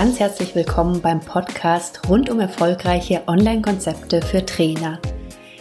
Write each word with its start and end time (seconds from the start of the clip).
Ganz 0.00 0.18
herzlich 0.18 0.54
willkommen 0.54 1.02
beim 1.02 1.20
Podcast 1.20 2.08
rund 2.08 2.30
um 2.30 2.40
erfolgreiche 2.40 3.20
Online-Konzepte 3.26 4.22
für 4.22 4.46
Trainer. 4.46 4.98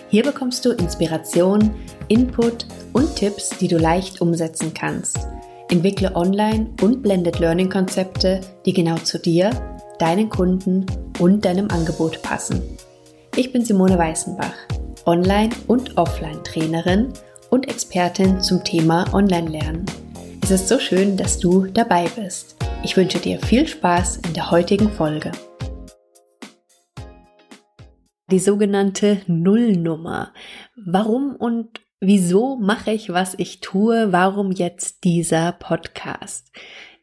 Hier 0.07 0.23
bekommst 0.23 0.63
du 0.63 0.71
Inspiration, 0.71 1.75
Input 2.07 2.65
und 2.93 3.17
Tipps, 3.17 3.49
die 3.49 3.67
du 3.67 3.77
leicht 3.77 4.21
umsetzen 4.21 4.73
kannst. 4.73 5.27
Entwickle 5.69 6.15
Online- 6.15 6.69
und 6.81 7.03
Blended 7.03 7.39
Learning-Konzepte, 7.39 8.39
die 8.65 8.71
genau 8.71 8.95
zu 8.95 9.19
dir, 9.19 9.49
deinen 9.99 10.29
Kunden 10.29 10.85
und 11.19 11.43
deinem 11.43 11.69
Angebot 11.69 12.21
passen. 12.21 12.61
Ich 13.35 13.51
bin 13.51 13.65
Simone 13.65 13.97
Weißenbach, 13.97 14.55
Online- 15.05 15.53
und 15.67 15.97
Offline-Trainerin 15.97 17.11
und 17.49 17.67
Expertin 17.67 18.39
zum 18.39 18.63
Thema 18.63 19.03
Online-Lernen. 19.13 19.85
Es 20.41 20.51
ist 20.51 20.69
so 20.69 20.79
schön, 20.79 21.17
dass 21.17 21.39
du 21.39 21.65
dabei 21.65 22.05
bist. 22.15 22.58
Ich 22.81 22.95
wünsche 22.95 23.19
dir 23.19 23.39
viel 23.39 23.67
Spaß 23.67 24.21
in 24.25 24.33
der 24.33 24.51
heutigen 24.51 24.89
Folge. 24.89 25.33
Die 28.31 28.39
sogenannte 28.39 29.21
Nullnummer. 29.27 30.33
Warum 30.77 31.35
und 31.35 31.81
wieso 31.99 32.55
mache 32.55 32.91
ich, 32.91 33.09
was 33.09 33.35
ich 33.37 33.59
tue? 33.59 34.13
Warum 34.13 34.51
jetzt 34.51 35.03
dieser 35.03 35.51
Podcast? 35.51 36.53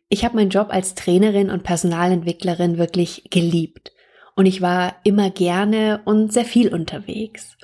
Ich 0.09 0.25
habe 0.25 0.37
meinen 0.37 0.51
Job 0.51 0.69
als 0.71 0.95
Trainerin 0.95 1.51
und 1.51 1.63
Personalentwicklerin 1.63 2.79
wirklich 2.79 3.29
geliebt. 3.31 3.93
Und 4.35 4.47
ich 4.47 4.63
war 4.63 4.97
immer 5.05 5.29
gerne 5.31 6.01
und 6.07 6.33
sehr 6.33 6.47
viel 6.47 6.73
unterwegs. 6.73 7.59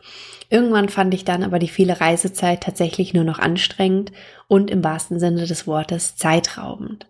Irgendwann 0.50 0.90
fand 0.90 1.14
ich 1.14 1.24
dann 1.24 1.42
aber 1.42 1.58
die 1.58 1.68
viele 1.68 2.00
Reisezeit 2.00 2.62
tatsächlich 2.62 3.14
nur 3.14 3.24
noch 3.24 3.38
anstrengend 3.38 4.12
und 4.48 4.70
im 4.70 4.84
wahrsten 4.84 5.18
Sinne 5.18 5.46
des 5.46 5.66
Wortes 5.66 6.16
zeitraubend. 6.16 7.06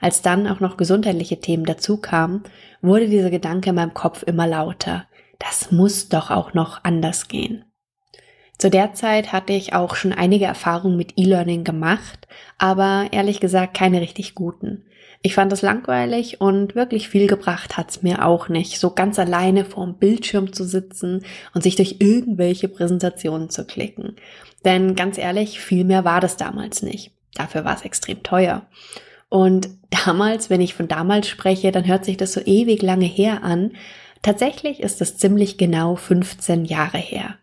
Als 0.00 0.22
dann 0.22 0.46
auch 0.46 0.60
noch 0.60 0.76
gesundheitliche 0.76 1.40
Themen 1.40 1.64
dazu 1.64 1.96
kamen, 1.98 2.44
wurde 2.82 3.08
dieser 3.08 3.30
Gedanke 3.30 3.70
in 3.70 3.76
meinem 3.76 3.94
Kopf 3.94 4.22
immer 4.22 4.46
lauter. 4.46 5.06
Das 5.38 5.70
muss 5.70 6.08
doch 6.08 6.30
auch 6.30 6.54
noch 6.54 6.84
anders 6.84 7.28
gehen. 7.28 7.64
Zu 8.58 8.70
der 8.70 8.92
Zeit 8.92 9.32
hatte 9.32 9.52
ich 9.52 9.72
auch 9.72 9.94
schon 9.94 10.12
einige 10.12 10.46
Erfahrungen 10.46 10.96
mit 10.96 11.12
E-Learning 11.16 11.62
gemacht, 11.62 12.26
aber 12.58 13.06
ehrlich 13.12 13.38
gesagt 13.38 13.74
keine 13.76 14.00
richtig 14.00 14.34
guten. 14.34 14.84
Ich 15.22 15.34
fand 15.34 15.52
es 15.52 15.62
langweilig 15.62 16.40
und 16.40 16.74
wirklich 16.74 17.08
viel 17.08 17.26
gebracht 17.26 17.76
hat's 17.76 18.02
mir 18.02 18.24
auch 18.24 18.48
nicht, 18.48 18.78
so 18.78 18.90
ganz 18.90 19.18
alleine 19.18 19.64
vorm 19.64 19.98
Bildschirm 19.98 20.52
zu 20.52 20.64
sitzen 20.64 21.24
und 21.54 21.62
sich 21.62 21.76
durch 21.76 21.96
irgendwelche 22.00 22.68
Präsentationen 22.68 23.48
zu 23.50 23.64
klicken. 23.64 24.16
Denn 24.64 24.94
ganz 24.94 25.18
ehrlich, 25.18 25.60
viel 25.60 25.84
mehr 25.84 26.04
war 26.04 26.20
das 26.20 26.36
damals 26.36 26.82
nicht. 26.82 27.12
Dafür 27.34 27.64
war 27.64 27.74
es 27.76 27.82
extrem 27.82 28.22
teuer. 28.22 28.66
Und 29.28 29.68
damals, 29.90 30.50
wenn 30.50 30.60
ich 30.60 30.74
von 30.74 30.88
damals 30.88 31.28
spreche, 31.28 31.72
dann 31.72 31.86
hört 31.86 32.04
sich 32.04 32.16
das 32.16 32.32
so 32.32 32.40
ewig 32.40 32.82
lange 32.82 33.06
her 33.06 33.42
an. 33.42 33.72
Tatsächlich 34.22 34.80
ist 34.80 35.00
es 35.00 35.16
ziemlich 35.16 35.58
genau 35.58 35.96
15 35.96 36.64
Jahre 36.64 36.98
her. 36.98 37.36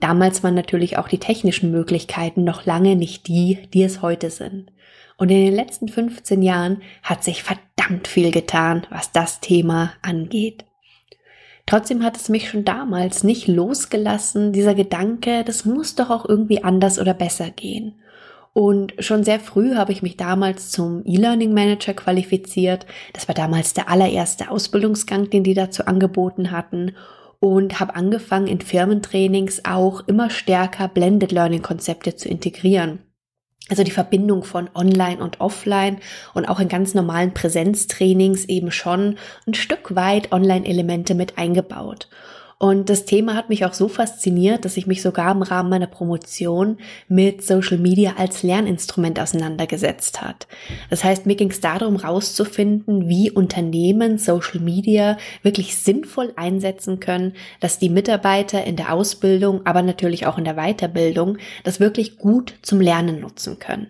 Damals 0.00 0.42
waren 0.42 0.54
natürlich 0.54 0.98
auch 0.98 1.08
die 1.08 1.18
technischen 1.18 1.70
Möglichkeiten 1.70 2.44
noch 2.44 2.66
lange 2.66 2.96
nicht 2.96 3.26
die, 3.28 3.68
die 3.72 3.82
es 3.82 4.02
heute 4.02 4.30
sind. 4.30 4.70
Und 5.16 5.30
in 5.30 5.44
den 5.44 5.54
letzten 5.54 5.88
15 5.88 6.42
Jahren 6.42 6.82
hat 7.02 7.24
sich 7.24 7.42
verdammt 7.42 8.08
viel 8.08 8.30
getan, 8.30 8.86
was 8.90 9.12
das 9.12 9.40
Thema 9.40 9.92
angeht. 10.02 10.64
Trotzdem 11.66 12.02
hat 12.02 12.16
es 12.16 12.28
mich 12.28 12.48
schon 12.48 12.64
damals 12.64 13.22
nicht 13.22 13.46
losgelassen, 13.46 14.52
dieser 14.52 14.74
Gedanke, 14.74 15.44
das 15.44 15.64
muss 15.64 15.94
doch 15.94 16.10
auch 16.10 16.28
irgendwie 16.28 16.64
anders 16.64 16.98
oder 16.98 17.14
besser 17.14 17.50
gehen. 17.50 17.94
Und 18.54 18.92
schon 18.98 19.24
sehr 19.24 19.40
früh 19.40 19.76
habe 19.76 19.92
ich 19.92 20.02
mich 20.02 20.16
damals 20.16 20.70
zum 20.70 21.02
E-Learning 21.06 21.54
Manager 21.54 21.94
qualifiziert. 21.94 22.86
Das 23.14 23.26
war 23.26 23.34
damals 23.34 23.72
der 23.72 23.88
allererste 23.88 24.50
Ausbildungsgang, 24.50 25.30
den 25.30 25.42
die 25.42 25.54
dazu 25.54 25.86
angeboten 25.86 26.50
hatten. 26.50 26.94
Und 27.40 27.80
habe 27.80 27.96
angefangen, 27.96 28.46
in 28.46 28.60
Firmentrainings 28.60 29.64
auch 29.64 30.06
immer 30.06 30.30
stärker 30.30 30.86
Blended 30.88 31.32
Learning 31.32 31.62
Konzepte 31.62 32.14
zu 32.14 32.28
integrieren. 32.28 33.00
Also 33.68 33.84
die 33.84 33.90
Verbindung 33.90 34.44
von 34.44 34.68
Online 34.74 35.22
und 35.22 35.40
Offline 35.40 35.98
und 36.34 36.46
auch 36.48 36.60
in 36.60 36.68
ganz 36.68 36.94
normalen 36.94 37.32
Präsenztrainings 37.32 38.44
eben 38.44 38.70
schon 38.70 39.16
ein 39.46 39.54
Stück 39.54 39.94
weit 39.94 40.30
Online-Elemente 40.30 41.14
mit 41.14 41.38
eingebaut. 41.38 42.08
Und 42.62 42.90
das 42.90 43.06
Thema 43.06 43.34
hat 43.34 43.48
mich 43.48 43.64
auch 43.64 43.72
so 43.72 43.88
fasziniert, 43.88 44.64
dass 44.64 44.76
ich 44.76 44.86
mich 44.86 45.02
sogar 45.02 45.32
im 45.32 45.42
Rahmen 45.42 45.68
meiner 45.68 45.88
Promotion 45.88 46.78
mit 47.08 47.42
Social 47.42 47.76
Media 47.76 48.14
als 48.18 48.44
Lerninstrument 48.44 49.18
auseinandergesetzt 49.18 50.22
hat. 50.22 50.46
Das 50.88 51.02
heißt, 51.02 51.26
mir 51.26 51.34
ging 51.34 51.50
es 51.50 51.58
darum, 51.58 51.96
rauszufinden, 51.96 53.08
wie 53.08 53.32
Unternehmen 53.32 54.16
Social 54.16 54.60
Media 54.60 55.18
wirklich 55.42 55.76
sinnvoll 55.76 56.32
einsetzen 56.36 57.00
können, 57.00 57.32
dass 57.58 57.80
die 57.80 57.88
Mitarbeiter 57.88 58.62
in 58.62 58.76
der 58.76 58.92
Ausbildung, 58.92 59.62
aber 59.66 59.82
natürlich 59.82 60.26
auch 60.28 60.38
in 60.38 60.44
der 60.44 60.54
Weiterbildung 60.54 61.38
das 61.64 61.80
wirklich 61.80 62.16
gut 62.16 62.54
zum 62.62 62.80
Lernen 62.80 63.18
nutzen 63.18 63.58
können. 63.58 63.88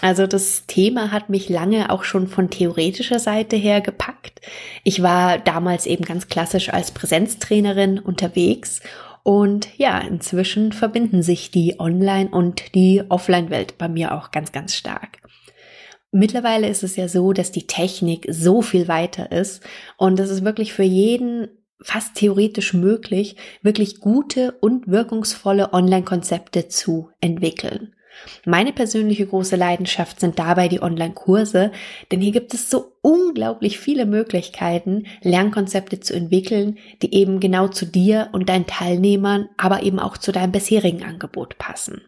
Also 0.00 0.26
das 0.26 0.66
Thema 0.66 1.10
hat 1.10 1.28
mich 1.28 1.48
lange 1.48 1.90
auch 1.90 2.04
schon 2.04 2.28
von 2.28 2.50
theoretischer 2.50 3.18
Seite 3.18 3.56
her 3.56 3.80
gepackt. 3.80 4.40
Ich 4.84 5.02
war 5.02 5.38
damals 5.38 5.86
eben 5.86 6.04
ganz 6.04 6.28
klassisch 6.28 6.72
als 6.72 6.90
Präsenztrainerin 6.92 7.98
unterwegs 7.98 8.80
und 9.22 9.68
ja, 9.76 9.98
inzwischen 9.98 10.72
verbinden 10.72 11.22
sich 11.22 11.50
die 11.50 11.78
Online- 11.78 12.30
und 12.30 12.74
die 12.74 13.02
Offline-Welt 13.08 13.76
bei 13.76 13.88
mir 13.88 14.14
auch 14.14 14.30
ganz, 14.30 14.52
ganz 14.52 14.74
stark. 14.74 15.18
Mittlerweile 16.10 16.68
ist 16.68 16.82
es 16.82 16.96
ja 16.96 17.08
so, 17.08 17.34
dass 17.34 17.52
die 17.52 17.66
Technik 17.66 18.26
so 18.30 18.62
viel 18.62 18.88
weiter 18.88 19.30
ist 19.30 19.62
und 19.98 20.18
es 20.18 20.30
ist 20.30 20.44
wirklich 20.44 20.72
für 20.72 20.82
jeden 20.82 21.48
fast 21.80 22.14
theoretisch 22.14 22.72
möglich, 22.72 23.36
wirklich 23.62 24.00
gute 24.00 24.52
und 24.60 24.88
wirkungsvolle 24.88 25.72
Online-Konzepte 25.72 26.68
zu 26.68 27.10
entwickeln. 27.20 27.94
Meine 28.44 28.72
persönliche 28.72 29.26
große 29.26 29.56
Leidenschaft 29.56 30.20
sind 30.20 30.38
dabei 30.38 30.68
die 30.68 30.82
Online-Kurse, 30.82 31.72
denn 32.10 32.20
hier 32.20 32.32
gibt 32.32 32.54
es 32.54 32.70
so 32.70 32.92
unglaublich 33.00 33.78
viele 33.78 34.06
Möglichkeiten, 34.06 35.06
Lernkonzepte 35.22 36.00
zu 36.00 36.14
entwickeln, 36.14 36.78
die 37.02 37.14
eben 37.14 37.40
genau 37.40 37.68
zu 37.68 37.86
dir 37.86 38.28
und 38.32 38.48
deinen 38.48 38.66
Teilnehmern, 38.66 39.48
aber 39.56 39.82
eben 39.82 39.98
auch 39.98 40.16
zu 40.16 40.32
deinem 40.32 40.52
bisherigen 40.52 41.04
Angebot 41.04 41.58
passen. 41.58 42.02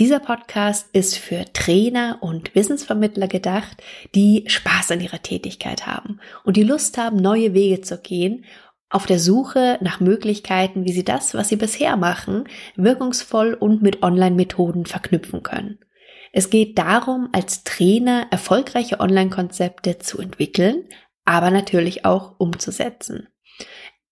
Dieser 0.00 0.20
Podcast 0.20 0.86
ist 0.92 1.18
für 1.18 1.44
Trainer 1.52 2.18
und 2.20 2.54
Wissensvermittler 2.54 3.26
gedacht, 3.26 3.82
die 4.14 4.44
Spaß 4.46 4.92
an 4.92 5.00
ihrer 5.00 5.22
Tätigkeit 5.22 5.88
haben 5.88 6.20
und 6.44 6.56
die 6.56 6.62
Lust 6.62 6.98
haben, 6.98 7.16
neue 7.16 7.52
Wege 7.52 7.80
zu 7.80 7.98
gehen 7.98 8.44
auf 8.90 9.06
der 9.06 9.18
Suche 9.18 9.78
nach 9.80 10.00
Möglichkeiten, 10.00 10.84
wie 10.84 10.92
sie 10.92 11.04
das, 11.04 11.34
was 11.34 11.48
sie 11.48 11.56
bisher 11.56 11.96
machen, 11.96 12.44
wirkungsvoll 12.76 13.54
und 13.54 13.82
mit 13.82 14.02
Online-Methoden 14.02 14.86
verknüpfen 14.86 15.42
können. 15.42 15.78
Es 16.32 16.50
geht 16.50 16.78
darum, 16.78 17.28
als 17.32 17.64
Trainer 17.64 18.26
erfolgreiche 18.30 19.00
Online-Konzepte 19.00 19.98
zu 19.98 20.18
entwickeln, 20.18 20.84
aber 21.24 21.50
natürlich 21.50 22.04
auch 22.04 22.34
umzusetzen. 22.38 23.28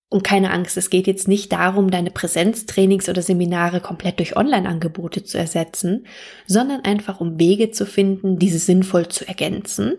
Und 0.09 0.23
keine 0.23 0.53
Angst, 0.53 0.77
es 0.77 0.89
geht 0.89 1.07
jetzt 1.07 1.27
nicht 1.27 1.53
darum, 1.53 1.91
deine 1.91 2.11
Präsenztrainings 2.11 3.09
oder 3.09 3.23
Seminare 3.23 3.81
komplett 3.81 4.19
durch 4.19 4.37
Online-Angebote 4.37 5.25
zu 5.25 5.37
ersetzen, 5.37 6.07
sondern 6.47 6.83
einfach 6.83 7.21
um 7.21 7.41
Wege 7.41 7.71
zu 7.71 7.87
finden, 7.87 8.39
diese 8.39 8.59
sinnvoll 8.59 9.09
zu 9.09 9.27
ergänzen 9.27 9.95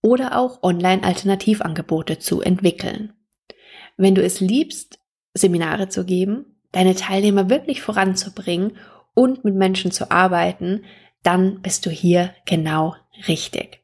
oder 0.00 0.36
auch 0.38 0.62
Online-Alternativangebote 0.62 2.18
zu 2.18 2.40
entwickeln 2.40 3.12
wenn 4.02 4.14
du 4.14 4.22
es 4.22 4.40
liebst, 4.40 4.98
Seminare 5.34 5.88
zu 5.88 6.04
geben, 6.04 6.44
deine 6.72 6.94
Teilnehmer 6.94 7.48
wirklich 7.48 7.82
voranzubringen 7.82 8.76
und 9.14 9.44
mit 9.44 9.54
Menschen 9.54 9.90
zu 9.90 10.10
arbeiten, 10.10 10.84
dann 11.22 11.62
bist 11.62 11.86
du 11.86 11.90
hier 11.90 12.34
genau 12.44 12.96
richtig. 13.28 13.80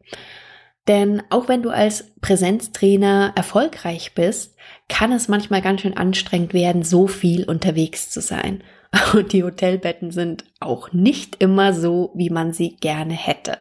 Denn 0.88 1.23
auch 1.31 1.49
wenn 1.49 1.62
du 1.62 1.70
als 1.70 2.12
Präsenztrainer 2.20 3.32
erfolgreich 3.37 4.15
bist, 4.15 4.56
kann 4.88 5.12
es 5.12 5.29
manchmal 5.29 5.61
ganz 5.61 5.82
schön 5.82 5.97
anstrengend 5.97 6.55
werden, 6.55 6.82
so 6.82 7.06
viel 7.06 7.44
unterwegs 7.44 8.11
zu 8.11 8.21
sein. 8.21 8.64
Und 9.12 9.35
die 9.35 9.44
Hotelbetten 9.44 10.11
sind 10.11 10.44
auch 10.61 10.93
nicht 10.93 11.43
immer 11.43 11.75
so, 11.75 12.11
wie 12.14 12.31
man 12.31 12.55
sie 12.55 12.76
gerne 12.76 13.14
hätte. 13.14 13.59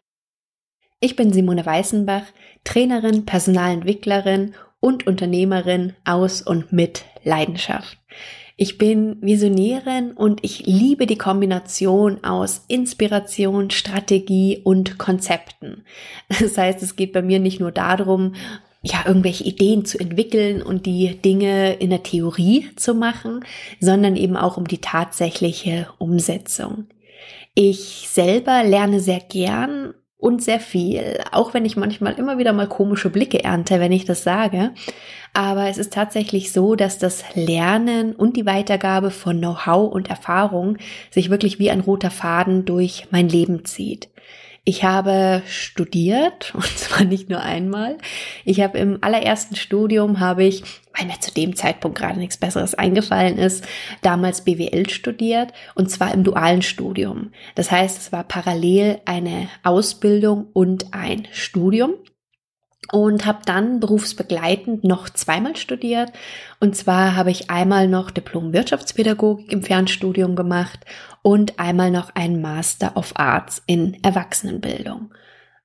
Ich 1.00 1.16
bin 1.16 1.32
Simone 1.32 1.64
Weißenbach, 1.64 2.24
Trainerin, 2.64 3.24
Personalentwicklerin 3.26 4.54
und 4.80 5.06
Unternehmerin 5.06 5.94
aus 6.04 6.42
und 6.42 6.72
mit 6.72 7.04
Leidenschaft. 7.24 7.98
Ich 8.60 8.76
bin 8.76 9.18
Visionärin 9.20 10.12
und 10.12 10.42
ich 10.42 10.66
liebe 10.66 11.06
die 11.06 11.16
Kombination 11.16 12.24
aus 12.24 12.64
Inspiration, 12.66 13.70
Strategie 13.70 14.60
und 14.64 14.98
Konzepten. 14.98 15.84
Das 16.28 16.58
heißt, 16.58 16.82
es 16.82 16.96
geht 16.96 17.12
bei 17.12 17.22
mir 17.22 17.38
nicht 17.38 17.60
nur 17.60 17.70
darum, 17.70 18.34
ja, 18.82 19.04
irgendwelche 19.06 19.44
Ideen 19.44 19.84
zu 19.84 19.98
entwickeln 19.98 20.62
und 20.62 20.86
die 20.86 21.20
Dinge 21.22 21.74
in 21.74 21.90
der 21.90 22.02
Theorie 22.02 22.68
zu 22.76 22.94
machen, 22.94 23.44
sondern 23.80 24.16
eben 24.16 24.36
auch 24.36 24.56
um 24.56 24.66
die 24.66 24.80
tatsächliche 24.80 25.88
Umsetzung. 25.98 26.86
Ich 27.54 28.08
selber 28.08 28.62
lerne 28.64 29.00
sehr 29.00 29.20
gern 29.20 29.94
und 30.18 30.42
sehr 30.42 30.58
viel, 30.58 31.20
auch 31.30 31.54
wenn 31.54 31.64
ich 31.64 31.76
manchmal 31.76 32.14
immer 32.14 32.38
wieder 32.38 32.52
mal 32.52 32.68
komische 32.68 33.08
Blicke 33.08 33.44
ernte, 33.44 33.78
wenn 33.78 33.92
ich 33.92 34.04
das 34.04 34.24
sage. 34.24 34.72
Aber 35.32 35.68
es 35.68 35.78
ist 35.78 35.92
tatsächlich 35.92 36.52
so, 36.52 36.74
dass 36.74 36.98
das 36.98 37.22
Lernen 37.34 38.14
und 38.14 38.36
die 38.36 38.44
Weitergabe 38.44 39.12
von 39.12 39.38
Know-how 39.38 39.92
und 39.92 40.10
Erfahrung 40.10 40.78
sich 41.10 41.30
wirklich 41.30 41.60
wie 41.60 41.70
ein 41.70 41.80
roter 41.80 42.10
Faden 42.10 42.64
durch 42.64 43.06
mein 43.10 43.28
Leben 43.28 43.64
zieht. 43.64 44.08
Ich 44.68 44.84
habe 44.84 45.40
studiert 45.48 46.52
und 46.54 46.66
zwar 46.66 47.04
nicht 47.04 47.30
nur 47.30 47.40
einmal. 47.40 47.96
Ich 48.44 48.60
habe 48.60 48.76
im 48.76 48.98
allerersten 49.00 49.56
Studium 49.56 50.20
habe 50.20 50.44
ich, 50.44 50.62
weil 50.94 51.06
mir 51.06 51.18
zu 51.20 51.32
dem 51.32 51.56
Zeitpunkt 51.56 51.96
gerade 51.96 52.18
nichts 52.18 52.36
Besseres 52.36 52.74
eingefallen 52.74 53.38
ist, 53.38 53.66
damals 54.02 54.44
BWL 54.44 54.90
studiert 54.90 55.54
und 55.74 55.90
zwar 55.90 56.12
im 56.12 56.22
dualen 56.22 56.60
Studium. 56.60 57.32
Das 57.54 57.70
heißt, 57.70 57.96
es 57.96 58.12
war 58.12 58.24
parallel 58.24 59.00
eine 59.06 59.48
Ausbildung 59.62 60.48
und 60.52 60.92
ein 60.92 61.26
Studium 61.32 61.94
und 62.92 63.26
habe 63.26 63.40
dann 63.44 63.80
berufsbegleitend 63.80 64.84
noch 64.84 65.10
zweimal 65.10 65.56
studiert. 65.56 66.12
Und 66.60 66.76
zwar 66.76 67.16
habe 67.16 67.30
ich 67.30 67.50
einmal 67.50 67.88
noch 67.88 68.10
Diplom 68.10 68.52
Wirtschaftspädagogik 68.52 69.52
im 69.52 69.62
Fernstudium 69.62 70.36
gemacht 70.36 70.84
und 71.22 71.58
einmal 71.58 71.90
noch 71.90 72.14
ein 72.14 72.40
Master 72.40 72.96
of 72.96 73.12
Arts 73.16 73.62
in 73.66 74.02
Erwachsenenbildung. 74.02 75.12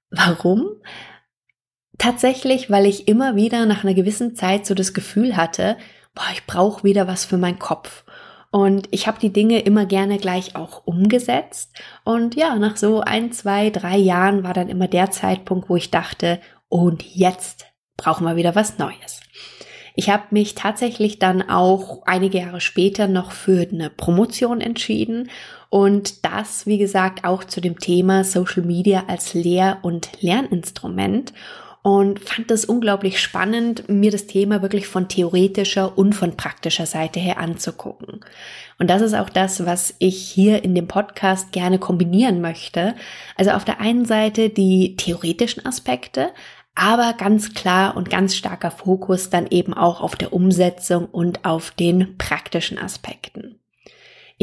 Warum? 0.09 0.67
Tatsächlich, 1.97 2.69
weil 2.69 2.85
ich 2.85 3.07
immer 3.07 3.35
wieder 3.35 3.65
nach 3.65 3.83
einer 3.83 3.93
gewissen 3.93 4.35
Zeit 4.35 4.65
so 4.65 4.73
das 4.73 4.93
Gefühl 4.93 5.37
hatte, 5.37 5.77
boah, 6.13 6.27
ich 6.33 6.45
brauche 6.45 6.83
wieder 6.83 7.07
was 7.07 7.25
für 7.25 7.37
meinen 7.37 7.59
Kopf. 7.59 8.03
Und 8.53 8.87
ich 8.91 9.07
habe 9.07 9.17
die 9.19 9.33
Dinge 9.33 9.61
immer 9.61 9.87
gerne 9.87 10.19
gleich 10.19 10.55
auch 10.55 10.85
umgesetzt. 10.85 11.75
Und 12.03 12.35
ja, 12.35 12.55
nach 12.57 12.77
so 12.77 13.01
ein, 13.01 13.31
zwei, 13.31 13.71
drei 13.71 13.97
Jahren 13.97 14.43
war 14.43 14.53
dann 14.53 14.69
immer 14.69 14.87
der 14.87 15.09
Zeitpunkt, 15.09 15.69
wo 15.69 15.75
ich 15.75 15.89
dachte, 15.89 16.39
und 16.69 17.03
jetzt 17.15 17.65
brauchen 17.97 18.27
wir 18.27 18.35
wieder 18.35 18.53
was 18.53 18.77
Neues. 18.77 19.21
Ich 19.95 20.11
habe 20.11 20.25
mich 20.29 20.53
tatsächlich 20.53 21.17
dann 21.17 21.49
auch 21.49 22.03
einige 22.05 22.37
Jahre 22.37 22.61
später 22.61 23.07
noch 23.07 23.31
für 23.31 23.67
eine 23.67 23.89
Promotion 23.89 24.61
entschieden 24.61 25.31
und 25.71 26.23
das, 26.23 26.67
wie 26.67 26.77
gesagt, 26.77 27.25
auch 27.25 27.43
zu 27.43 27.59
dem 27.59 27.79
Thema 27.79 28.23
Social 28.23 28.61
Media 28.61 29.05
als 29.07 29.33
Lehr- 29.33 29.79
und 29.81 30.21
Lerninstrument 30.21 31.33
und 31.83 32.21
fand 32.21 32.49
es 32.49 32.63
unglaublich 32.63 33.19
spannend, 33.19 33.89
mir 33.89 34.09
das 34.09 34.25
Thema 34.25 34.61
wirklich 34.61 34.87
von 34.87 35.09
theoretischer 35.09 35.97
und 35.97 36.13
von 36.13 36.37
praktischer 36.37 36.85
Seite 36.85 37.19
her 37.19 37.37
anzugucken. 37.37 38.21
Und 38.79 38.89
das 38.89 39.01
ist 39.01 39.13
auch 39.13 39.29
das, 39.29 39.65
was 39.65 39.93
ich 39.99 40.17
hier 40.17 40.63
in 40.63 40.73
dem 40.75 40.87
Podcast 40.87 41.51
gerne 41.51 41.79
kombinieren 41.79 42.39
möchte. 42.39 42.95
Also 43.35 43.51
auf 43.51 43.65
der 43.65 43.81
einen 43.81 44.05
Seite 44.05 44.49
die 44.49 44.95
theoretischen 44.95 45.65
Aspekte, 45.65 46.31
aber 46.73 47.13
ganz 47.17 47.53
klar 47.53 47.97
und 47.97 48.09
ganz 48.09 48.35
starker 48.35 48.71
Fokus 48.71 49.29
dann 49.29 49.47
eben 49.47 49.73
auch 49.73 49.99
auf 49.99 50.15
der 50.15 50.31
Umsetzung 50.31 51.05
und 51.05 51.43
auf 51.43 51.71
den 51.71 52.17
praktischen 52.17 52.79
Aspekten. 52.79 53.59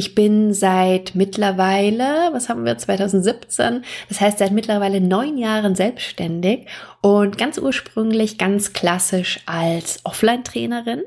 Ich 0.00 0.14
bin 0.14 0.54
seit 0.54 1.14
mittlerweile, 1.14 2.30
was 2.32 2.48
haben 2.48 2.64
wir, 2.64 2.78
2017, 2.78 3.84
das 4.08 4.18
heißt 4.18 4.38
seit 4.38 4.50
mittlerweile 4.50 4.98
neun 4.98 5.36
Jahren 5.36 5.74
selbstständig 5.74 6.68
und 7.02 7.36
ganz 7.36 7.58
ursprünglich 7.58 8.38
ganz 8.38 8.72
klassisch 8.72 9.40
als 9.44 10.00
Offline-Trainerin, 10.04 11.02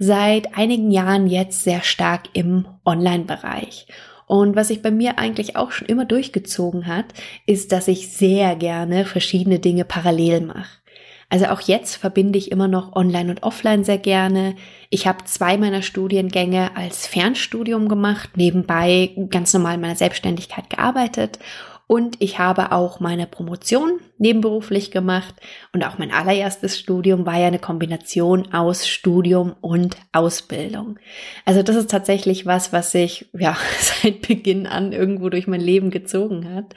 seit 0.00 0.58
einigen 0.58 0.90
Jahren 0.90 1.28
jetzt 1.28 1.62
sehr 1.62 1.84
stark 1.84 2.30
im 2.32 2.66
Online-Bereich. 2.84 3.86
Und 4.26 4.56
was 4.56 4.68
sich 4.68 4.82
bei 4.82 4.90
mir 4.90 5.20
eigentlich 5.20 5.54
auch 5.54 5.70
schon 5.70 5.86
immer 5.86 6.04
durchgezogen 6.04 6.88
hat, 6.88 7.14
ist, 7.46 7.70
dass 7.70 7.86
ich 7.86 8.10
sehr 8.10 8.56
gerne 8.56 9.04
verschiedene 9.04 9.60
Dinge 9.60 9.84
parallel 9.84 10.40
mache. 10.40 10.81
Also 11.32 11.46
auch 11.46 11.62
jetzt 11.62 11.96
verbinde 11.96 12.38
ich 12.38 12.52
immer 12.52 12.68
noch 12.68 12.94
Online 12.94 13.30
und 13.30 13.42
Offline 13.42 13.84
sehr 13.84 13.96
gerne. 13.96 14.54
Ich 14.90 15.06
habe 15.06 15.24
zwei 15.24 15.56
meiner 15.56 15.80
Studiengänge 15.80 16.76
als 16.76 17.06
Fernstudium 17.06 17.88
gemacht, 17.88 18.36
nebenbei 18.36 19.12
ganz 19.30 19.54
normal 19.54 19.76
in 19.76 19.80
meiner 19.80 19.96
Selbstständigkeit 19.96 20.68
gearbeitet 20.68 21.38
und 21.92 22.16
ich 22.20 22.38
habe 22.38 22.72
auch 22.72 23.00
meine 23.00 23.26
Promotion 23.26 24.00
nebenberuflich 24.16 24.90
gemacht 24.90 25.34
und 25.74 25.84
auch 25.84 25.98
mein 25.98 26.10
allererstes 26.10 26.78
Studium 26.78 27.26
war 27.26 27.38
ja 27.38 27.48
eine 27.48 27.58
Kombination 27.58 28.50
aus 28.54 28.88
Studium 28.88 29.56
und 29.60 29.98
Ausbildung. 30.10 30.98
Also 31.44 31.62
das 31.62 31.76
ist 31.76 31.90
tatsächlich 31.90 32.46
was, 32.46 32.72
was 32.72 32.92
sich 32.92 33.26
ja 33.38 33.58
seit 33.78 34.26
Beginn 34.26 34.66
an 34.66 34.92
irgendwo 34.94 35.28
durch 35.28 35.46
mein 35.46 35.60
Leben 35.60 35.90
gezogen 35.90 36.54
hat. 36.54 36.74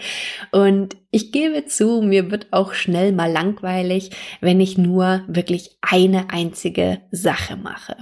Und 0.51 0.97
ich 1.11 1.31
gebe 1.31 1.65
zu, 1.65 2.01
mir 2.01 2.29
wird 2.29 2.47
auch 2.51 2.73
schnell 2.73 3.13
mal 3.13 3.31
langweilig, 3.31 4.09
wenn 4.41 4.59
ich 4.59 4.77
nur 4.77 5.21
wirklich 5.27 5.77
eine 5.79 6.29
einzige 6.29 6.99
Sache 7.11 7.55
mache. 7.55 7.95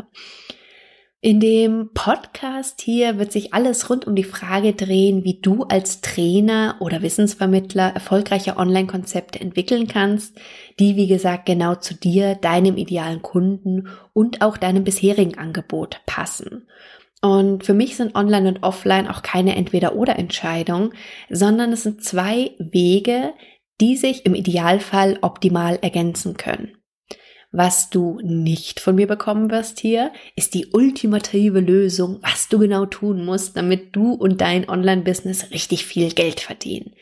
In 1.25 1.39
dem 1.39 1.91
Podcast 1.93 2.81
hier 2.81 3.17
wird 3.17 3.31
sich 3.31 3.53
alles 3.53 3.89
rund 3.89 4.05
um 4.05 4.13
die 4.13 4.25
Frage 4.25 4.73
drehen, 4.73 5.23
wie 5.23 5.39
du 5.39 5.63
als 5.63 6.01
Trainer 6.01 6.75
oder 6.81 7.01
Wissensvermittler 7.01 7.93
erfolgreiche 7.93 8.57
Online-Konzepte 8.57 9.39
entwickeln 9.39 9.87
kannst, 9.87 10.37
die, 10.81 10.97
wie 10.97 11.07
gesagt, 11.07 11.45
genau 11.45 11.75
zu 11.75 11.93
dir, 11.93 12.35
deinem 12.35 12.75
idealen 12.75 13.21
Kunden 13.21 13.87
und 14.11 14.41
auch 14.41 14.57
deinem 14.57 14.83
bisherigen 14.83 15.37
Angebot 15.37 16.01
passen. 16.05 16.67
Und 17.21 17.63
für 17.63 17.73
mich 17.73 17.95
sind 17.95 18.15
Online 18.15 18.49
und 18.49 18.63
Offline 18.63 19.07
auch 19.07 19.21
keine 19.21 19.55
Entweder-oder-Entscheidung, 19.55 20.91
sondern 21.29 21.71
es 21.71 21.83
sind 21.83 22.03
zwei 22.03 22.51
Wege, 22.59 23.31
die 23.79 23.95
sich 23.95 24.25
im 24.25 24.35
Idealfall 24.35 25.19
optimal 25.21 25.79
ergänzen 25.81 26.35
können. 26.35 26.82
Was 27.55 27.91
du 27.91 28.19
nicht 28.23 28.79
von 28.79 28.95
mir 28.95 29.05
bekommen 29.05 29.51
wirst 29.51 29.79
hier, 29.79 30.11
ist 30.35 30.55
die 30.55 30.69
ultimative 30.71 31.59
Lösung, 31.59 32.17
was 32.23 32.50
du 32.50 32.57
genau 32.57 32.88
tun 32.88 33.23
musst, 33.23 33.55
damit 33.55 33.95
du 33.95 34.13
und 34.13 34.41
dein 34.41 34.67
Online-Business 34.67 35.51
richtig 35.51 35.85
viel 35.85 36.11
Geld 36.13 36.39
verdienen. 36.39 36.94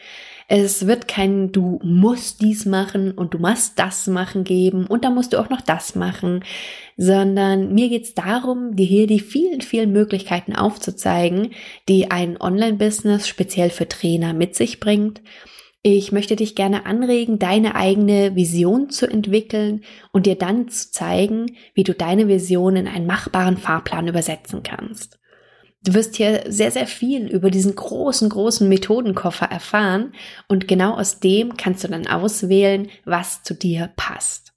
Es 0.50 0.88
wird 0.88 1.08
kein 1.08 1.54
du 1.54 1.80
musst 1.82 2.42
dies 2.42 2.66
machen 2.66 3.14
und 3.14 3.34
du 3.34 3.38
musst 3.38 3.80
das 3.80 4.08
machen 4.08 4.44
geben 4.44 4.88
und 4.88 5.06
dann 5.06 5.16
musst 5.16 5.32
du 5.32 5.40
auch 5.40 5.50
noch 5.50 5.62
das 5.62 5.96
machen, 5.96 6.44
sondern 6.98 7.74
mir 7.74 7.88
geht's 7.88 8.14
darum, 8.14 8.76
dir 8.76 8.86
hier 8.86 9.08
die 9.08 9.22
vielen, 9.22 9.62
vielen 9.62 9.94
Möglichkeiten 9.94 10.54
aufzuzeigen, 10.54 11.52
die 11.88 12.12
ein 12.12 12.36
Online-Business 12.42 13.26
speziell 13.26 13.70
für 13.70 13.88
Trainer 13.88 14.34
mit 14.34 14.58
sich 14.58 14.82
bringt 14.82 15.22
ich 15.84 16.12
möchte 16.12 16.36
dich 16.36 16.56
gerne 16.56 16.86
anregen, 16.86 17.40
deine 17.40 17.76
eigene 17.76 18.36
Vision 18.36 18.92
zu 18.92 19.10
entwickeln 19.10 19.84
und 20.12 20.28
dir 20.28 20.36
dann 20.36 20.70
zu 20.70 20.92
zeigen, 20.92 21.58
wie 21.74 21.84
du 21.84 21.94
deine 21.94 22.28
Vision 22.28 22.76
in 22.76 22.88
einen 22.88 23.08
machbaren 23.08 23.58
Fahrplan 23.58 24.08
übersetzen 24.08 24.62
kannst. 24.62 25.18
Du 25.84 25.96
wirst 25.96 26.16
hier 26.16 26.44
sehr, 26.48 26.70
sehr 26.70 26.86
viel 26.86 27.28
über 27.28 27.50
diesen 27.50 27.76
großen, 27.76 28.30
großen 28.30 28.70
Methodenkoffer 28.70 29.48
erfahren 29.48 30.14
und 30.48 30.68
genau 30.68 30.94
aus 30.94 31.20
dem 31.20 31.58
kannst 31.58 31.84
du 31.84 31.88
dann 31.88 32.06
auswählen, 32.06 32.90
was 33.04 33.42
zu 33.42 33.56
dir 33.56 33.90
passt. 33.96 34.54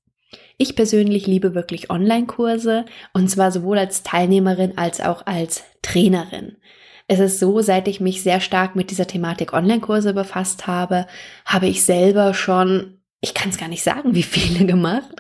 Ich 0.59 0.77
persönlich 0.77 1.27
liebe 1.27 1.55
wirklich 1.55 1.89
Online-Kurse 1.89 2.85
und 3.15 3.31
zwar 3.31 3.51
sowohl 3.51 3.79
als 3.79 4.03
Teilnehmerin 4.03 4.77
als 4.77 5.01
auch 5.01 5.25
als 5.25 5.65
Trainerin. 5.81 6.59
Es 7.07 7.21
ist 7.21 7.39
so, 7.39 7.61
seit 7.61 7.87
ich 7.87 8.01
mich 8.01 8.23
sehr 8.23 8.41
stark 8.41 8.77
mit 8.77 8.91
dieser 8.91 9.07
Thematik 9.07 9.53
Online-Kurse 9.53 10.15
befasst 10.15 10.67
habe, 10.67 11.07
habe 11.45 11.67
ich 11.67 11.85
selber 11.85 12.33
schon, 12.33 12.99
ich 13.21 13.35
kann 13.35 13.51
es 13.51 13.59
gar 13.59 13.69
nicht 13.69 13.83
sagen, 13.83 14.15
wie 14.15 14.23
viele 14.23 14.65
gemacht, 14.67 15.11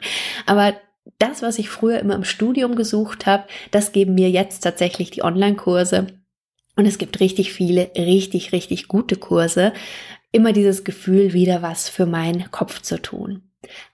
aber 0.46 0.74
das, 1.18 1.42
was 1.42 1.58
ich 1.58 1.68
früher 1.68 1.98
immer 1.98 2.14
im 2.14 2.24
Studium 2.24 2.76
gesucht 2.76 3.26
habe, 3.26 3.44
das 3.70 3.92
geben 3.92 4.14
mir 4.14 4.30
jetzt 4.30 4.60
tatsächlich 4.60 5.10
die 5.10 5.22
Online-Kurse. 5.22 6.06
Und 6.76 6.86
es 6.86 6.98
gibt 6.98 7.20
richtig 7.20 7.52
viele, 7.52 7.90
richtig, 7.96 8.52
richtig 8.52 8.88
gute 8.88 9.16
Kurse. 9.16 9.72
Immer 10.32 10.52
dieses 10.52 10.82
Gefühl, 10.82 11.32
wieder 11.32 11.62
was 11.62 11.88
für 11.88 12.06
meinen 12.06 12.50
Kopf 12.50 12.80
zu 12.82 13.00
tun. 13.00 13.42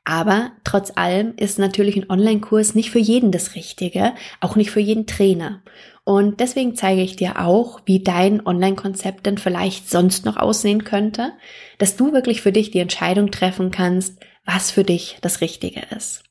Aber 0.05 0.53
trotz 0.65 0.93
allem 0.97 1.35
ist 1.37 1.59
natürlich 1.59 1.97
ein 1.97 2.11
Online-Kurs 2.11 2.75
nicht 2.75 2.91
für 2.91 2.99
jeden 2.99 3.33
das 3.33 3.55
Richtige, 3.55 4.15
auch 4.41 4.57
nicht 4.57 4.71
für 4.71 4.81
jeden 4.81 5.07
Trainer. 5.07 5.63
Und 6.11 6.41
deswegen 6.41 6.75
zeige 6.75 7.03
ich 7.03 7.15
dir 7.15 7.39
auch, 7.39 7.83
wie 7.85 8.03
dein 8.03 8.45
Online-Konzept 8.45 9.27
denn 9.27 9.39
vielleicht 9.39 9.89
sonst 9.89 10.25
noch 10.25 10.39
aussehen 10.39 10.83
könnte, 10.83 11.35
dass 11.79 11.95
du 11.95 12.13
wirklich 12.13 12.43
für 12.43 12.51
dich 12.51 12.73
die 12.73 12.81
Entscheidung 12.81 13.31
treffen 13.31 13.71
kannst, 13.71 14.19
was 14.45 14.73
für 14.73 14.83
dich 14.83 15.19
das 15.21 15.41
Richtige 15.41 15.83
ist. 15.97 16.25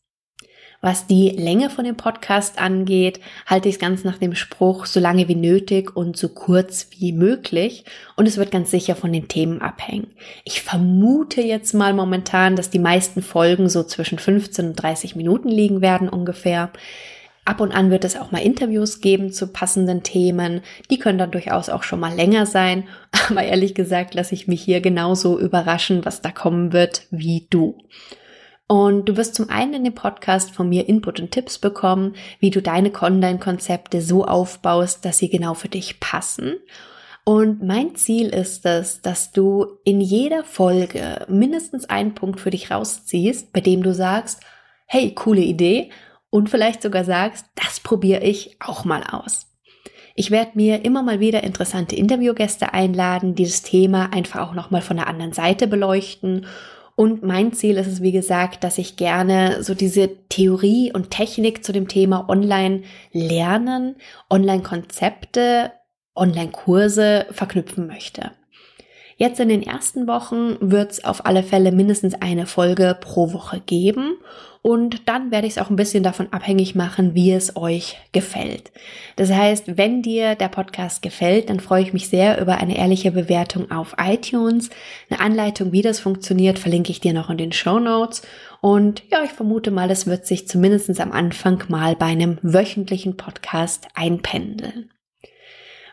Was 0.81 1.07
die 1.07 1.29
Länge 1.29 1.69
von 1.69 1.85
dem 1.85 1.95
Podcast 1.95 2.59
angeht, 2.59 3.21
halte 3.45 3.69
ich 3.69 3.75
es 3.75 3.79
ganz 3.79 4.03
nach 4.03 4.17
dem 4.17 4.35
Spruch, 4.35 4.85
so 4.85 4.99
lange 4.99 5.29
wie 5.29 5.35
nötig 5.35 5.95
und 5.95 6.17
so 6.17 6.27
kurz 6.27 6.89
wie 6.97 7.13
möglich. 7.13 7.85
Und 8.17 8.27
es 8.27 8.35
wird 8.35 8.51
ganz 8.51 8.71
sicher 8.71 8.97
von 8.97 9.13
den 9.13 9.29
Themen 9.29 9.61
abhängen. 9.61 10.07
Ich 10.43 10.61
vermute 10.61 11.41
jetzt 11.41 11.73
mal 11.73 11.93
momentan, 11.93 12.57
dass 12.57 12.69
die 12.69 12.79
meisten 12.79 13.21
Folgen 13.21 13.69
so 13.69 13.83
zwischen 13.83 14.19
15 14.19 14.71
und 14.71 14.75
30 14.75 15.15
Minuten 15.15 15.47
liegen 15.47 15.79
werden 15.79 16.09
ungefähr. 16.09 16.69
Ab 17.49 17.61
und 17.61 17.71
an 17.71 17.89
wird 17.89 18.05
es 18.05 18.15
auch 18.15 18.29
mal 18.29 18.43
Interviews 18.43 19.01
geben 19.01 19.33
zu 19.33 19.47
passenden 19.47 20.03
Themen. 20.03 20.61
Die 20.91 20.99
können 20.99 21.17
dann 21.17 21.31
durchaus 21.31 21.69
auch 21.69 21.81
schon 21.81 21.99
mal 21.99 22.13
länger 22.13 22.45
sein. 22.45 22.87
Aber 23.31 23.41
ehrlich 23.41 23.73
gesagt 23.73 24.13
lasse 24.13 24.35
ich 24.35 24.47
mich 24.47 24.61
hier 24.61 24.81
genauso 24.81 25.39
überraschen, 25.39 26.05
was 26.05 26.21
da 26.21 26.29
kommen 26.29 26.73
wird, 26.73 27.07
wie 27.09 27.47
du. 27.49 27.79
Und 28.67 29.09
du 29.09 29.17
wirst 29.17 29.33
zum 29.33 29.49
einen 29.49 29.73
in 29.73 29.83
dem 29.83 29.95
Podcast 29.95 30.51
von 30.51 30.69
mir 30.69 30.87
Input 30.87 31.19
und 31.19 31.31
Tipps 31.31 31.57
bekommen, 31.57 32.13
wie 32.39 32.51
du 32.51 32.61
deine 32.61 32.91
Online-Konzepte 32.93 34.03
so 34.03 34.25
aufbaust, 34.25 35.03
dass 35.03 35.17
sie 35.17 35.29
genau 35.29 35.55
für 35.55 35.69
dich 35.69 35.99
passen. 35.99 36.57
Und 37.23 37.63
mein 37.63 37.95
Ziel 37.95 38.29
ist 38.29 38.63
es, 38.67 39.01
dass 39.01 39.31
du 39.31 39.65
in 39.83 40.01
jeder 40.01 40.43
Folge 40.43 41.25
mindestens 41.27 41.89
einen 41.89 42.13
Punkt 42.13 42.41
für 42.41 42.51
dich 42.51 42.69
rausziehst, 42.69 43.51
bei 43.53 43.61
dem 43.61 43.81
du 43.81 43.91
sagst, 43.95 44.39
hey, 44.85 45.15
coole 45.15 45.41
Idee 45.41 45.89
und 46.29 46.49
vielleicht 46.49 46.81
sogar 46.81 47.03
sagst, 47.03 47.45
das 47.55 47.79
probiere 47.79 48.23
ich 48.23 48.57
auch 48.59 48.85
mal 48.85 49.03
aus. 49.03 49.47
Ich 50.15 50.31
werde 50.31 50.51
mir 50.55 50.83
immer 50.83 51.01
mal 51.01 51.19
wieder 51.19 51.43
interessante 51.43 51.95
Interviewgäste 51.95 52.73
einladen, 52.73 53.35
die 53.35 53.45
das 53.45 53.61
Thema 53.61 54.11
einfach 54.11 54.41
auch 54.47 54.53
nochmal 54.53 54.81
von 54.81 54.97
der 54.97 55.07
anderen 55.07 55.33
Seite 55.33 55.65
beleuchten. 55.67 56.45
Und 56.95 57.23
mein 57.23 57.53
Ziel 57.53 57.77
ist 57.77 57.87
es, 57.87 58.01
wie 58.01 58.11
gesagt, 58.11 58.65
dass 58.65 58.77
ich 58.77 58.97
gerne 58.97 59.63
so 59.63 59.73
diese 59.73 60.09
Theorie 60.27 60.91
und 60.93 61.11
Technik 61.11 61.63
zu 61.63 61.71
dem 61.71 61.87
Thema 61.87 62.27
Online 62.27 62.83
lernen, 63.13 63.95
Online-Konzepte, 64.29 65.71
Online-Kurse 66.15 67.27
verknüpfen 67.31 67.87
möchte. 67.87 68.31
Jetzt 69.19 69.41
in 69.41 69.49
den 69.49 69.63
ersten 69.63 70.07
Wochen 70.07 70.55
wird 70.61 70.93
es 70.93 71.03
auf 71.03 71.25
alle 71.25 71.43
Fälle 71.43 71.73
mindestens 71.73 72.13
eine 72.21 72.45
Folge 72.45 72.97
pro 73.01 73.33
Woche 73.33 73.59
geben 73.59 74.13
und 74.61 75.09
dann 75.09 75.29
werde 75.29 75.45
ich 75.45 75.57
es 75.57 75.57
auch 75.57 75.69
ein 75.69 75.75
bisschen 75.75 76.03
davon 76.03 76.31
abhängig 76.31 76.73
machen, 76.73 77.15
wie 77.15 77.33
es 77.33 77.57
euch 77.57 77.97
gefällt. 78.13 78.71
Das 79.17 79.29
heißt, 79.29 79.77
wenn 79.77 80.01
dir 80.01 80.35
der 80.35 80.47
Podcast 80.47 81.01
gefällt, 81.01 81.49
dann 81.49 81.59
freue 81.59 81.81
ich 81.81 81.91
mich 81.91 82.07
sehr 82.07 82.39
über 82.41 82.59
eine 82.59 82.77
ehrliche 82.77 83.11
Bewertung 83.11 83.69
auf 83.71 83.93
iTunes. 83.97 84.69
Eine 85.09 85.19
Anleitung, 85.19 85.73
wie 85.73 85.81
das 85.81 85.99
funktioniert, 85.99 86.57
verlinke 86.57 86.91
ich 86.91 87.01
dir 87.01 87.11
noch 87.13 87.29
in 87.29 87.37
den 87.37 87.51
Show 87.51 87.79
Notes. 87.79 88.21
Und 88.61 89.03
ja, 89.11 89.21
ich 89.25 89.31
vermute 89.31 89.71
mal, 89.71 89.91
es 89.91 90.07
wird 90.07 90.25
sich 90.25 90.47
zumindest 90.47 90.97
am 91.01 91.11
Anfang 91.11 91.61
mal 91.67 91.97
bei 91.97 92.05
einem 92.05 92.37
wöchentlichen 92.41 93.17
Podcast 93.17 93.89
einpendeln. 93.95 94.89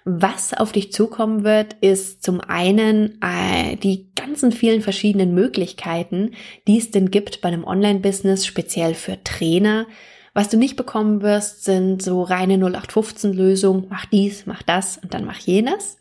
Was 0.08 0.54
auf 0.54 0.70
dich 0.70 0.92
zukommen 0.92 1.42
wird, 1.42 1.72
ist 1.80 2.22
zum 2.22 2.40
einen 2.40 3.20
äh, 3.20 3.74
die 3.74 4.06
ganzen 4.14 4.52
vielen 4.52 4.80
verschiedenen 4.80 5.34
Möglichkeiten, 5.34 6.30
die 6.68 6.78
es 6.78 6.92
denn 6.92 7.10
gibt 7.10 7.40
bei 7.40 7.48
einem 7.48 7.64
Online-Business, 7.64 8.46
speziell 8.46 8.94
für 8.94 9.18
Trainer. 9.24 9.84
Was 10.32 10.48
du 10.48 10.58
nicht 10.58 10.76
bekommen 10.76 11.22
wirst, 11.22 11.64
sind 11.64 12.02
so 12.02 12.22
reine 12.22 12.56
0815-Lösungen, 12.56 13.86
mach 13.90 14.06
dies, 14.06 14.46
mach 14.46 14.62
das 14.62 14.96
und 14.98 15.12
dann 15.12 15.24
mach 15.24 15.40
jenes. 15.40 15.98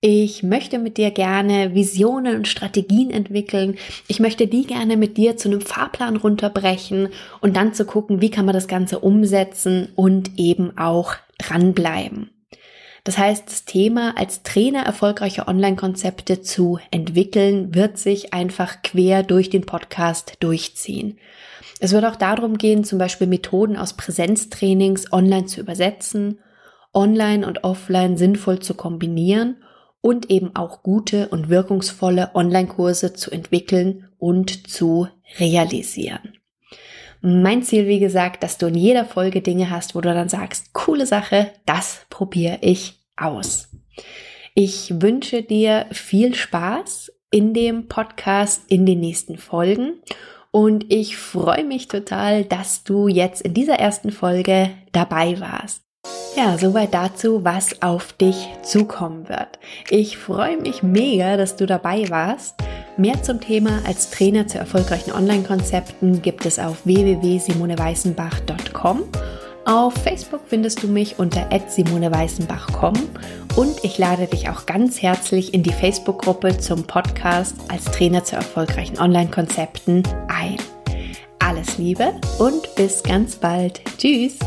Ich 0.00 0.44
möchte 0.44 0.78
mit 0.78 0.96
dir 0.96 1.10
gerne 1.10 1.74
Visionen 1.74 2.36
und 2.36 2.46
Strategien 2.46 3.10
entwickeln. 3.10 3.76
Ich 4.06 4.20
möchte 4.20 4.46
die 4.46 4.68
gerne 4.68 4.96
mit 4.96 5.16
dir 5.16 5.36
zu 5.36 5.48
einem 5.48 5.62
Fahrplan 5.62 6.14
runterbrechen 6.14 7.08
und 7.40 7.56
dann 7.56 7.74
zu 7.74 7.86
gucken, 7.86 8.20
wie 8.20 8.30
kann 8.30 8.44
man 8.44 8.54
das 8.54 8.68
Ganze 8.68 9.00
umsetzen 9.00 9.88
und 9.96 10.38
eben 10.38 10.78
auch 10.78 11.16
dranbleiben. 11.38 12.30
Das 13.04 13.18
heißt, 13.18 13.46
das 13.46 13.64
Thema 13.64 14.16
als 14.16 14.44
Trainer 14.44 14.84
erfolgreiche 14.84 15.48
Online-Konzepte 15.48 16.40
zu 16.40 16.78
entwickeln, 16.92 17.74
wird 17.74 17.98
sich 17.98 18.32
einfach 18.32 18.82
quer 18.82 19.24
durch 19.24 19.50
den 19.50 19.66
Podcast 19.66 20.34
durchziehen. 20.38 21.18
Es 21.80 21.92
wird 21.92 22.04
auch 22.04 22.14
darum 22.14 22.58
gehen, 22.58 22.84
zum 22.84 23.00
Beispiel 23.00 23.26
Methoden 23.26 23.76
aus 23.76 23.94
Präsenztrainings 23.94 25.12
online 25.12 25.46
zu 25.46 25.60
übersetzen, 25.60 26.38
online 26.94 27.44
und 27.44 27.64
offline 27.64 28.16
sinnvoll 28.16 28.60
zu 28.60 28.74
kombinieren 28.74 29.56
und 30.00 30.30
eben 30.30 30.54
auch 30.54 30.84
gute 30.84 31.28
und 31.28 31.48
wirkungsvolle 31.48 32.30
Online-Kurse 32.34 33.14
zu 33.14 33.32
entwickeln 33.32 34.08
und 34.18 34.68
zu 34.70 35.08
realisieren. 35.40 36.34
Mein 37.24 37.62
Ziel, 37.62 37.86
wie 37.86 38.00
gesagt, 38.00 38.42
dass 38.42 38.58
du 38.58 38.66
in 38.66 38.74
jeder 38.74 39.04
Folge 39.04 39.42
Dinge 39.42 39.70
hast, 39.70 39.94
wo 39.94 40.00
du 40.00 40.12
dann 40.12 40.28
sagst, 40.28 40.72
coole 40.72 41.06
Sache, 41.06 41.52
das 41.66 42.04
probiere 42.10 42.58
ich 42.62 42.98
aus. 43.16 43.68
Ich 44.56 45.00
wünsche 45.00 45.44
dir 45.44 45.86
viel 45.92 46.34
Spaß 46.34 47.12
in 47.30 47.54
dem 47.54 47.86
Podcast, 47.86 48.64
in 48.66 48.86
den 48.86 48.98
nächsten 48.98 49.38
Folgen. 49.38 50.02
Und 50.50 50.92
ich 50.92 51.16
freue 51.16 51.62
mich 51.62 51.86
total, 51.86 52.44
dass 52.44 52.82
du 52.82 53.06
jetzt 53.06 53.42
in 53.42 53.54
dieser 53.54 53.76
ersten 53.76 54.10
Folge 54.10 54.70
dabei 54.90 55.38
warst. 55.38 55.82
Ja, 56.36 56.58
soweit 56.58 56.92
dazu, 56.92 57.44
was 57.44 57.82
auf 57.82 58.14
dich 58.14 58.48
zukommen 58.62 59.28
wird. 59.28 59.60
Ich 59.90 60.18
freue 60.18 60.56
mich 60.56 60.82
mega, 60.82 61.36
dass 61.36 61.54
du 61.54 61.66
dabei 61.66 62.10
warst. 62.10 62.56
Mehr 62.96 63.22
zum 63.22 63.40
Thema 63.40 63.80
als 63.86 64.10
Trainer 64.10 64.46
zu 64.46 64.58
erfolgreichen 64.58 65.12
Online-Konzepten 65.12 66.20
gibt 66.20 66.44
es 66.44 66.58
auf 66.58 66.84
www.simoneweißenbach.com. 66.84 69.04
Auf 69.64 69.94
Facebook 69.94 70.42
findest 70.46 70.82
du 70.82 70.88
mich 70.88 71.18
unter 71.18 71.48
@simoneweißenbach.com 71.68 72.94
und 73.56 73.82
ich 73.84 73.96
lade 73.96 74.26
dich 74.26 74.50
auch 74.50 74.66
ganz 74.66 75.00
herzlich 75.00 75.54
in 75.54 75.62
die 75.62 75.72
Facebook-Gruppe 75.72 76.58
zum 76.58 76.86
Podcast 76.86 77.56
als 77.68 77.84
Trainer 77.84 78.24
zu 78.24 78.36
erfolgreichen 78.36 78.98
Online-Konzepten 78.98 80.02
ein. 80.28 80.58
Alles 81.38 81.78
Liebe 81.78 82.12
und 82.38 82.74
bis 82.74 83.02
ganz 83.02 83.36
bald. 83.36 83.80
Tschüss. 83.98 84.38